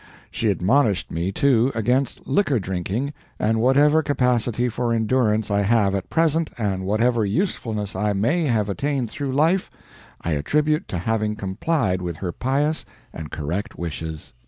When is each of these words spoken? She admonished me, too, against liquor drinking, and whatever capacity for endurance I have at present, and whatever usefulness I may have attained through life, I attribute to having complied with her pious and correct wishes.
She 0.31 0.49
admonished 0.49 1.11
me, 1.11 1.31
too, 1.31 1.71
against 1.75 2.25
liquor 2.25 2.59
drinking, 2.59 3.13
and 3.37 3.61
whatever 3.61 4.01
capacity 4.01 4.67
for 4.67 4.91
endurance 4.91 5.51
I 5.51 5.61
have 5.61 5.93
at 5.93 6.09
present, 6.09 6.49
and 6.57 6.85
whatever 6.87 7.23
usefulness 7.23 7.95
I 7.95 8.13
may 8.13 8.45
have 8.45 8.67
attained 8.67 9.11
through 9.11 9.31
life, 9.33 9.69
I 10.19 10.31
attribute 10.31 10.87
to 10.87 10.97
having 10.97 11.35
complied 11.35 12.01
with 12.01 12.15
her 12.15 12.31
pious 12.31 12.83
and 13.13 13.29
correct 13.29 13.77
wishes. 13.77 14.33